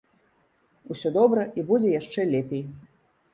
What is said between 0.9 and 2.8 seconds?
Усё добра і будзе яшчэ лепей.